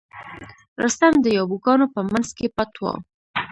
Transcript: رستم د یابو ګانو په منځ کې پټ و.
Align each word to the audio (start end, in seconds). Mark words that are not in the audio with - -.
رستم 0.83 1.13
د 1.21 1.25
یابو 1.37 1.57
ګانو 1.65 1.85
په 1.95 2.01
منځ 2.09 2.27
کې 2.37 2.47
پټ 2.55 2.73
و. 2.81 2.85